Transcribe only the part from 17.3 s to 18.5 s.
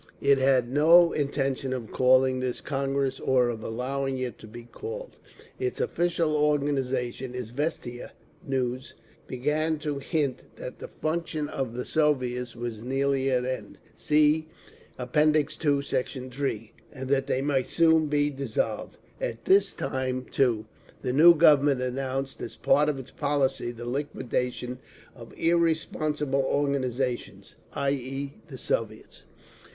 might soon be